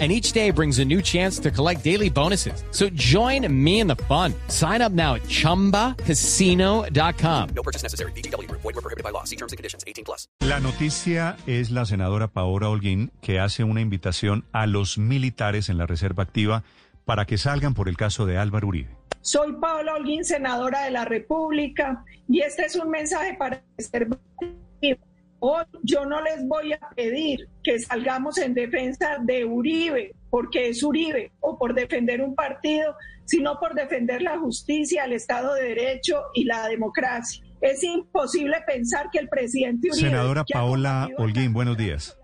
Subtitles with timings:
[0.00, 2.64] And each day brings a new chance to collect daily bonuses.
[2.72, 4.34] So join me in the fun.
[4.48, 7.48] Sign up now at chumbacasino.com.
[7.54, 8.10] No purchase necessary.
[8.16, 8.50] BGW.
[8.50, 9.22] Void were prohibited by law.
[9.22, 9.84] See terms and conditions.
[9.86, 10.26] 18 plus.
[10.40, 15.78] La noticia es la senadora Paola Holguín que hace una invitación a los militares en
[15.78, 16.64] la Reserva Activa
[17.04, 18.90] para que salgan por el caso de Álvaro Uribe.
[19.20, 24.18] Soy Paola Holguín, senadora de la República, y este es un mensaje para la Reserva
[24.40, 24.98] Activa.
[25.46, 30.82] Hoy yo no les voy a pedir que salgamos en defensa de Uribe, porque es
[30.82, 36.22] Uribe, o por defender un partido, sino por defender la justicia, el Estado de Derecho
[36.32, 37.44] y la democracia.
[37.60, 40.08] Es imposible pensar que el presidente Uribe...
[40.08, 42.18] Senadora Paola Holguín, buenos días.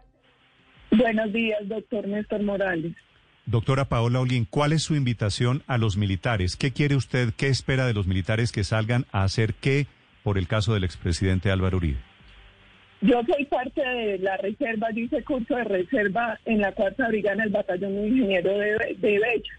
[0.90, 2.96] Buenos días, doctor Néstor Morales.
[3.44, 6.56] Doctora Paola Holguín, ¿cuál es su invitación a los militares?
[6.56, 9.88] ¿Qué quiere usted, qué espera de los militares que salgan a hacer qué
[10.22, 12.09] por el caso del expresidente Álvaro Uribe?
[13.02, 17.40] Yo soy parte de la reserva, dice curso de reserva en la Cuarta Brigada en
[17.42, 19.54] el Batallón de Ingeniero de, de Bello.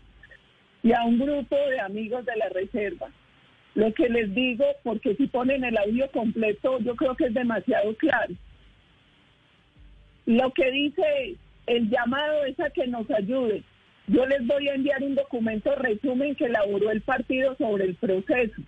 [0.83, 3.09] Y a un grupo de amigos de la reserva.
[3.73, 7.95] Lo que les digo, porque si ponen el audio completo, yo creo que es demasiado
[7.95, 8.33] claro.
[10.25, 13.63] Lo que dice el llamado es a que nos ayude.
[14.07, 18.61] Yo les voy a enviar un documento resumen que elaboró el partido sobre el proceso.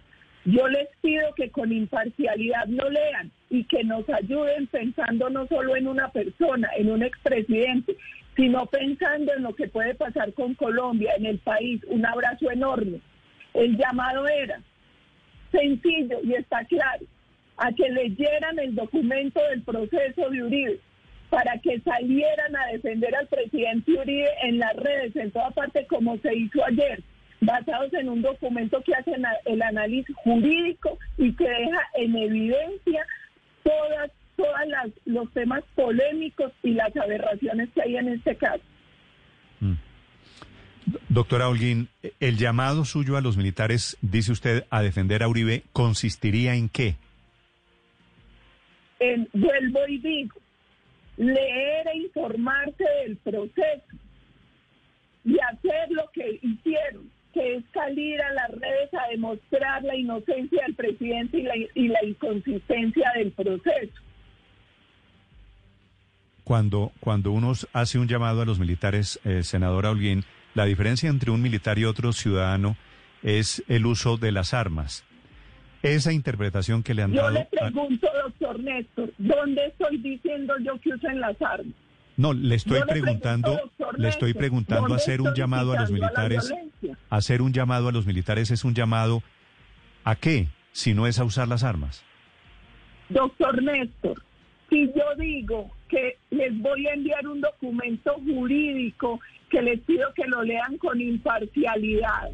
[0.45, 5.75] Yo les pido que con imparcialidad lo lean y que nos ayuden pensando no solo
[5.75, 7.95] en una persona, en un expresidente,
[8.35, 11.81] sino pensando en lo que puede pasar con Colombia, en el país.
[11.87, 12.99] Un abrazo enorme.
[13.53, 14.59] El llamado era
[15.51, 17.05] sencillo y está claro,
[17.57, 20.79] a que leyeran el documento del proceso de Uribe,
[21.29, 26.17] para que salieran a defender al presidente Uribe en las redes, en toda parte, como
[26.17, 27.01] se hizo ayer,
[27.45, 29.11] basados en un documento que hace
[29.45, 33.05] el análisis jurídico y que deja en evidencia
[33.63, 38.63] todas todas las, los temas polémicos y las aberraciones que hay en este caso.
[41.07, 41.87] Doctora Holguín,
[42.19, 46.95] el llamado suyo a los militares, dice usted, a defender a Uribe, ¿consistiría en qué?
[48.99, 50.35] En- vuelvo y digo,
[51.17, 53.95] leer e informarse del proceso
[55.23, 60.61] y hacer lo que hicieron, que es salir a las redes a demostrar la inocencia
[60.65, 63.93] del presidente y la, y la inconsistencia del proceso.
[66.43, 70.23] Cuando, cuando uno hace un llamado a los militares, eh, senadora Holguín,
[70.55, 72.75] la diferencia entre un militar y otro ciudadano
[73.23, 75.05] es el uso de las armas.
[75.81, 77.31] Esa interpretación que le han Yo dado...
[77.33, 81.73] le a- pregunto, doctor Néstor, ¿dónde estoy diciendo yo que usen las armas?
[82.15, 83.59] No, le estoy preguntando,
[83.97, 86.47] le estoy preguntando ¿dónde hacer un llamado a los a militares.
[86.47, 86.97] violencia?
[87.09, 89.23] Hacer un llamado a los militares es un llamado
[90.03, 92.03] a qué, si no es a usar las armas.
[93.09, 94.21] Doctor Néstor,
[94.69, 99.19] si yo digo que les voy a enviar un documento jurídico
[99.49, 102.31] que les pido que lo lean con imparcialidad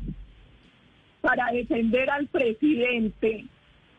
[1.21, 3.45] para defender al presidente,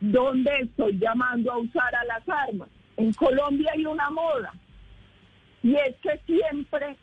[0.01, 2.69] ¿dónde estoy llamando a usar a las armas?
[2.97, 4.53] En Colombia hay una moda
[5.63, 6.97] y es que siempre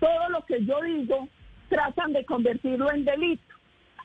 [0.00, 1.28] todo lo que yo digo
[1.68, 3.54] tratan de convertirlo en delito.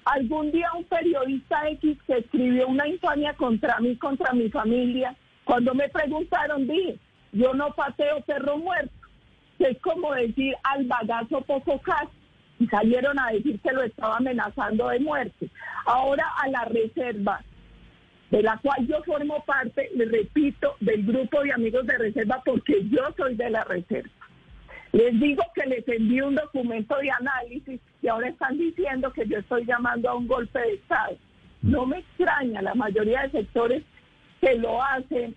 [0.06, 5.74] Algún día un periodista X que escribió una infamia contra mí, contra mi familia, cuando
[5.74, 6.97] me preguntaron, dije,
[7.34, 8.94] yo no pateo perro muerto,
[9.59, 12.12] es como decir al bagazo poco caso,
[12.59, 15.50] y salieron a decir que lo estaba amenazando de muerte.
[15.85, 17.41] Ahora a la reserva,
[18.30, 22.86] de la cual yo formo parte, le repito, del grupo de amigos de reserva, porque
[22.90, 24.10] yo soy de la reserva.
[24.92, 29.40] Les digo que les envío un documento de análisis y ahora están diciendo que yo
[29.40, 31.18] estoy llamando a un golpe de Estado.
[31.62, 33.84] No me extraña, la mayoría de sectores
[34.42, 35.36] que lo hacen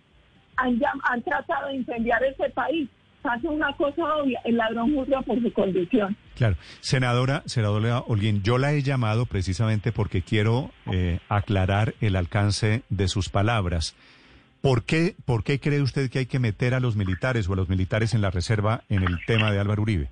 [0.57, 2.89] han, han tratado de incendiar ese país.
[3.22, 6.17] Hace una cosa obvia, el ladrón juzga por su condición.
[6.37, 6.57] Claro.
[6.81, 13.09] Senadora, senadora Holguín, yo la he llamado precisamente porque quiero eh, aclarar el alcance de
[13.09, 13.95] sus palabras.
[14.63, 17.57] ¿Por qué, ¿Por qué cree usted que hay que meter a los militares o a
[17.57, 20.11] los militares en la reserva en el tema de Álvaro Uribe?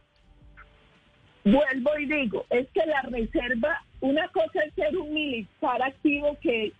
[1.44, 6.72] Vuelvo y digo, es que la reserva, una cosa es ser un militar activo que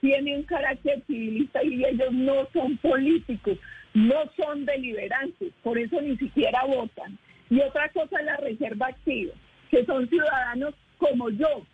[0.00, 3.58] tiene un carácter civilista y ellos no son políticos,
[3.96, 7.16] no son deliberantes, por eso ni siquiera votan.
[7.48, 9.32] Y otra cosa es la reserva activa,
[9.70, 11.64] que son ciudadanos como yo,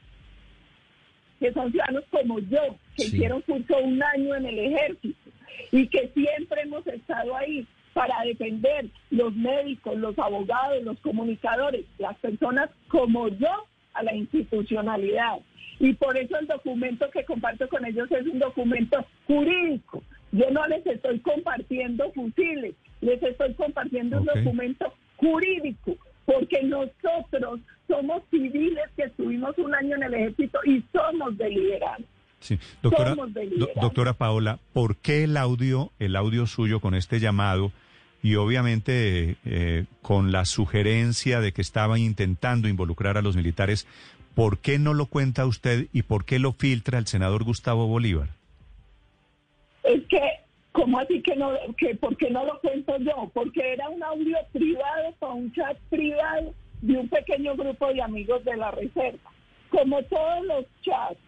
[1.41, 3.17] que son ciudadanos como yo, que Sí.
[3.17, 5.31] hicieron curso un año en el ejército.
[5.71, 12.17] y que siempre hemos estado ahí para defender los médicos, los abogados, los comunicadores, las
[12.19, 15.41] personas como yo a la institucionalidad.
[15.79, 20.03] Y por eso el documento que comparto con ellos es un documento jurídico.
[20.33, 28.23] Yo no les estoy compartiendo fusiles, les estoy compartiendo un documento jurídico, porque nosotros somos
[28.31, 32.07] civiles que estuvimos un año en el ejército y somos deliberantes.
[32.41, 32.59] Sí.
[32.83, 33.83] Doctora, Somos do- deliberantes.
[33.83, 37.71] doctora Paola, ¿por qué el audio, el audio suyo con este llamado
[38.23, 43.87] y obviamente eh, con la sugerencia de que estaba intentando involucrar a los militares,
[44.35, 48.31] ¿por qué no lo cuenta usted y por qué lo filtra el senador Gustavo Bolívar?
[49.85, 50.21] Es que,
[50.73, 53.31] ¿cómo así que no, que por qué no lo cuento yo?
[53.35, 58.45] Porque era un audio privado para un chat privado de un pequeño grupo de amigos
[58.45, 59.31] de la reserva.
[59.71, 61.19] Como todos los chats,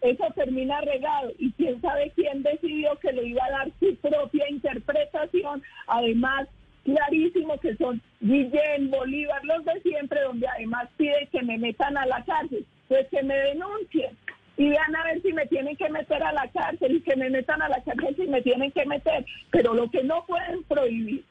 [0.00, 4.48] eso termina regado y quién sabe quién decidió que le iba a dar su propia
[4.48, 6.48] interpretación, además
[6.84, 12.06] clarísimo que son Guillén, Bolívar, los de siempre, donde además pide que me metan a
[12.06, 14.16] la cárcel, pues que me denuncien
[14.58, 17.30] y vean a ver si me tienen que meter a la cárcel y que me
[17.30, 21.24] metan a la cárcel si me tienen que meter, pero lo que no pueden prohibir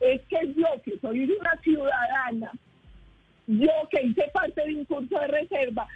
[0.00, 2.52] es que yo, que soy una ciudadana,
[3.46, 5.88] yo que hice parte de un curso de reserva,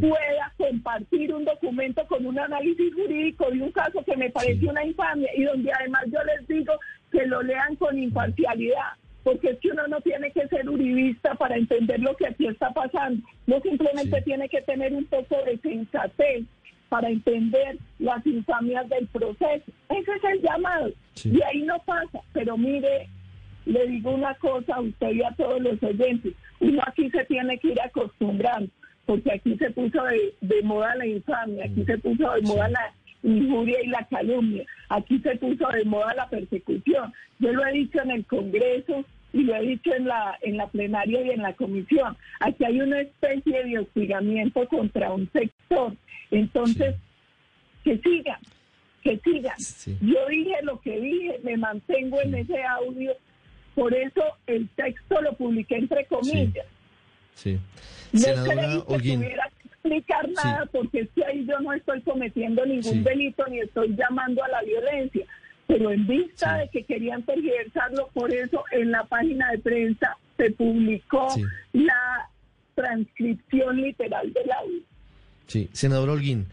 [0.00, 4.84] pueda compartir un documento con un análisis jurídico de un caso que me parece una
[4.84, 6.72] infamia y donde además yo les digo
[7.12, 8.92] que lo lean con imparcialidad,
[9.24, 12.70] porque es que uno no tiene que ser uribista para entender lo que aquí está
[12.70, 14.24] pasando, no simplemente Sí.
[14.24, 16.44] tiene que tener un poco de sensatez
[16.88, 19.70] para entender las infamias del proceso.
[19.90, 20.90] Ese es el llamado.
[21.14, 21.30] Sí.
[21.34, 22.20] Y ahí no pasa.
[22.32, 23.08] Pero mire,
[23.66, 26.32] le digo una cosa a usted y a todos los oyentes.
[26.60, 28.70] Uno aquí se tiene que ir acostumbrando,
[29.04, 32.92] porque aquí se puso de, de moda la infamia, aquí se puso de moda la
[33.22, 37.12] injuria y la calumnia, aquí se puso de moda la persecución.
[37.38, 40.68] Yo lo he dicho en el Congreso y lo he dicho en la, en la
[40.68, 42.16] plenaria y en la comisión.
[42.40, 45.94] Aquí hay una especie de hostigamiento contra un sector.
[46.30, 46.94] Entonces,
[47.84, 48.40] que sigan,
[49.02, 49.58] que sigan.
[49.58, 49.96] Sí.
[50.00, 53.12] Yo dije lo que dije, me mantengo en ese audio,
[53.74, 56.66] por eso el texto lo publiqué entre comillas.
[57.34, 57.58] Sí.
[58.12, 59.50] No Senadora creí que Holguín, tuviera
[59.82, 63.00] explicar nada porque es que ahí yo no estoy cometiendo ningún Sí.
[63.00, 65.24] delito ni estoy llamando a la violencia.
[65.66, 66.60] Pero en vista Sí.
[66.60, 71.28] de que querían tergiversarlo, por eso en la página de prensa se publicó
[71.72, 72.28] la
[72.74, 74.80] transcripción literal del audio.
[75.46, 76.46] Sí, senador Holguín,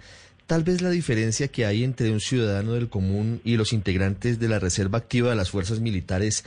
[0.48, 4.48] tal vez la diferencia que hay entre un ciudadano del común y los integrantes de
[4.50, 6.44] la Reserva Activa de las Fuerzas Militares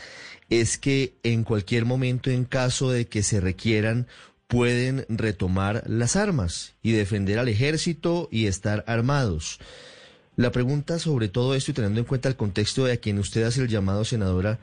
[0.51, 4.07] es que en cualquier momento, en caso de que se requieran,
[4.49, 9.61] pueden retomar las armas y defender al ejército y estar armados.
[10.37, 13.43] La pregunta sobre todo esto y teniendo en cuenta el contexto de a quien usted
[13.45, 14.59] hace el llamado, senadora,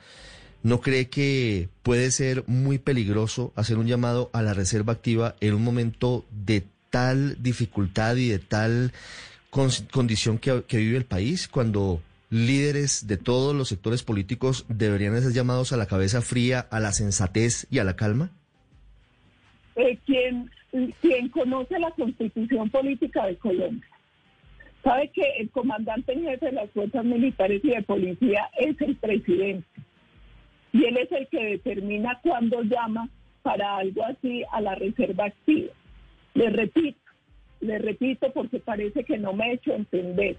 [0.63, 5.53] ¿no cree que puede ser muy peligroso hacer un llamado a la reserva activa en
[5.53, 8.91] un momento de tal dificultad y de tal
[9.51, 12.01] con- condición que, que vive el país cuando
[12.31, 16.91] líderes de todos los sectores políticos deberían ser llamados a la cabeza fría, a la
[16.91, 18.31] sensatez y a la calma?
[19.75, 20.49] Eh, quien,
[21.01, 23.87] quien conoce la constitución política de Colombia
[24.85, 28.95] sabe que el comandante en jefe de las fuerzas militares y de policía es el
[28.95, 29.67] presidente.
[30.71, 33.09] Y él es el que determina cuándo llama
[33.41, 35.73] para algo así a la reserva activa.
[36.35, 36.99] Le repito,
[37.61, 40.37] le repito porque parece que no me he hecho entender.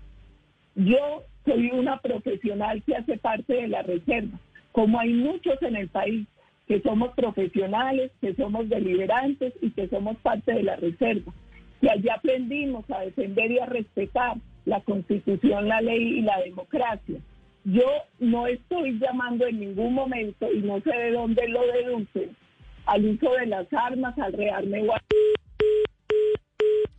[0.76, 4.38] Yo soy una profesional que hace parte de la reserva,
[4.70, 6.26] como hay muchos en el país
[6.66, 11.32] que somos profesionales, que somos deliberantes y que somos parte de la reserva.
[11.80, 17.20] Y allí aprendimos a defender y a respetar la constitución, la ley y la democracia.
[17.64, 17.88] Yo
[18.20, 22.36] no estoy llamando en ningún momento, y no sé de dónde lo deducen,
[22.86, 24.86] al uso de las armas, al rearme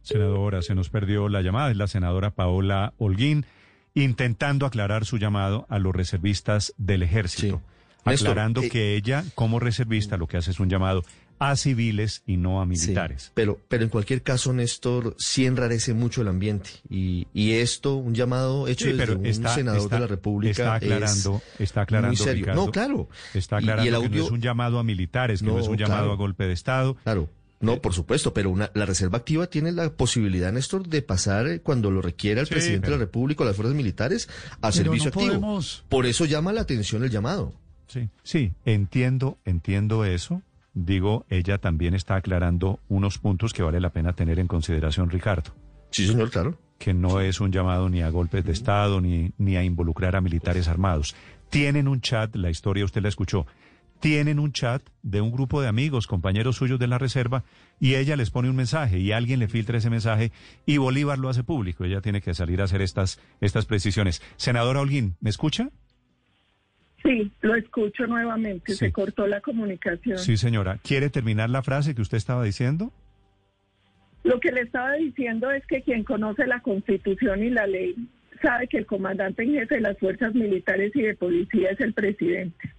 [0.02, 1.72] Senadora, se nos perdió la llamada.
[1.72, 3.46] Es la senadora Paola Holguín
[3.94, 7.58] intentando aclarar su llamado a los reservistas del ejército.
[7.58, 7.77] Sí.
[8.12, 11.04] Néstor, aclarando eh, que ella, como reservista, lo que hace es un llamado
[11.40, 13.32] a civiles y no a Sí, militares.
[13.36, 16.72] pero, pero en cualquier caso, Néstor, sí enrarece mucho el ambiente.
[16.90, 20.52] Y, y esto, un llamado hecho Sí, desde pero un senador está- de la República.
[20.52, 22.42] está aclarando, es está aclarando, muy serio.
[22.46, 23.10] Ricardo, no, claro.
[23.36, 25.60] Está aclarando y el que no audio- es un llamado a militares, que no, No,
[25.60, 26.14] es un llamado claro.
[26.14, 26.96] a golpe de Estado.
[27.04, 27.30] Claro.
[27.60, 31.60] No, por supuesto, pero una, la Reserva Activa tiene la posibilidad, Néstor, de pasar eh,
[31.60, 34.30] cuando lo requiera el Sí, presidente de la República o las fuerzas militares
[34.62, 35.26] a servicio no activo.
[35.28, 37.54] podemos- Por eso llama la atención el llamado.
[37.88, 40.42] Sí, sí, entiendo, entiendo eso.
[40.74, 45.52] Digo, ella también está aclarando unos puntos que vale la pena tener en consideración, Ricardo.
[45.90, 46.60] Sí, señor, claro.
[46.78, 50.22] que no es un llamado ni a golpes de Estado ni, ni a involucrar a
[50.22, 51.16] militares armados.
[51.50, 53.48] Tienen un chat, la historia usted la escuchó,
[54.00, 57.44] tienen un chat de un grupo de amigos, compañeros suyos de la reserva,
[57.80, 60.32] y ella les pone un mensaje y alguien le filtra ese mensaje
[60.66, 61.84] y Bolívar lo hace público.
[61.84, 64.22] Ella tiene que salir a hacer estas, estas precisiones.
[64.36, 65.70] Senadora Holguín, ¿me escucha?
[67.04, 68.74] Sí, lo escucho nuevamente.
[68.74, 70.18] Se cortó la comunicación.
[70.18, 70.80] Sí, señora.
[70.84, 72.92] ¿Quiere terminar la frase que usted estaba diciendo?
[74.24, 77.96] Lo que le estaba diciendo es que quien conoce la Constitución y la ley
[78.42, 81.94] sabe que el comandante en jefe de las fuerzas militares y de policía es el
[81.94, 82.78] presidente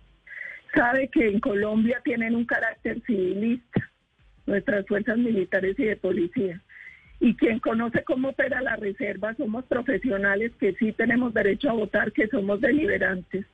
[0.75, 3.91] sabe que en Colombia tienen un carácter civilista,
[4.47, 6.63] nuestras fuerzas militares y de policía.
[7.21, 12.13] Y quien conoce cómo opera la reserva somos profesionales que sí tenemos derecho a votar,
[12.13, 13.45] que somos deliberantes,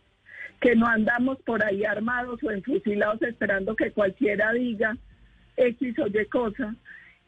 [0.65, 4.97] que no andamos por ahí armados o enfusilados esperando que cualquiera diga
[5.59, 6.75] X o Y cosa.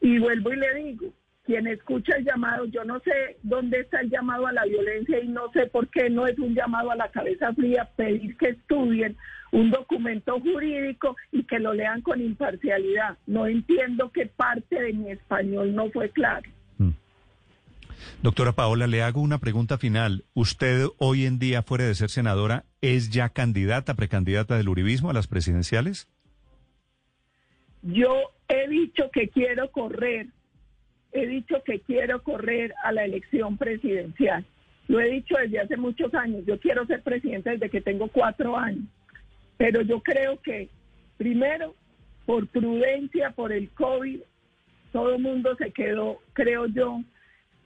[0.01, 1.13] Y vuelvo y le digo,
[1.45, 5.27] quien escucha el llamado, yo no sé dónde está el llamado a la violencia y
[5.27, 9.15] no sé por qué no es un llamado a la cabeza fría pedir que estudien
[9.51, 13.19] un documento jurídico y que lo lean con imparcialidad.
[13.27, 16.49] No entiendo qué parte de mi español no fue claro.
[18.21, 20.25] Doctora Paola, le hago una pregunta final.
[20.33, 25.13] ¿Usted hoy en día, fuera de ser senadora, es ya candidata, precandidata del Uribismo a
[25.13, 26.07] las presidenciales?
[27.81, 30.27] Yo he dicho que quiero correr
[31.11, 34.45] he dicho que quiero correr a la elección presidencial.
[34.87, 36.45] Lo he dicho desde hace muchos años.
[36.45, 38.85] Yo quiero ser presidente desde que tengo cuatro años.
[39.57, 40.69] Pero yo creo que,
[41.17, 41.75] primero,
[42.25, 44.19] por prudencia, por el COVID,
[44.91, 47.01] todo el mundo se quedó, creo yo,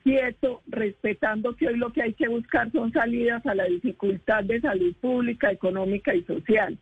[0.02, 4.60] quieto, respetando que hoy lo que hay que buscar son salidas a la dificultad de
[4.60, 6.78] salud pública, económica y social.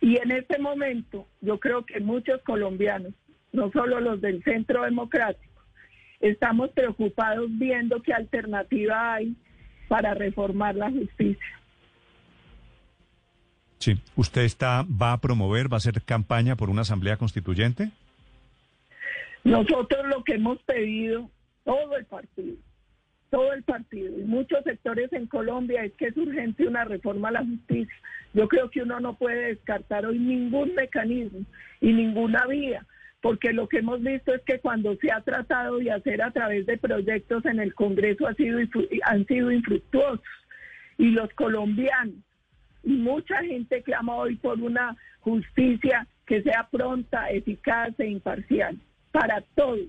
[0.00, 3.12] Y en este momento, yo creo que muchos colombianos,
[3.52, 5.62] no solo los del Centro Democrático,
[6.20, 9.34] estamos preocupados viendo qué alternativa hay
[9.88, 11.60] para reformar la justicia.
[13.78, 17.90] Sí, ¿usted está va a promover, va a hacer campaña por una asamblea constituyente?
[19.44, 21.30] Nosotros lo que hemos pedido,
[21.68, 22.56] todo el partido,
[23.28, 27.32] todo el partido y muchos sectores en Colombia es que es urgente una reforma a
[27.32, 27.94] la justicia.
[28.32, 31.40] Yo creo que uno no puede descartar hoy ningún mecanismo
[31.82, 32.86] y ninguna vía
[33.20, 36.64] porque lo que hemos visto es que cuando se ha tratado de hacer a través
[36.64, 38.60] de proyectos en el Congreso ha sido,
[39.04, 40.24] han sido infructuosos.
[40.96, 42.14] Y los colombianos,
[42.82, 48.78] y mucha gente clama hoy por una justicia que sea pronta, eficaz e imparcial
[49.12, 49.88] para todos,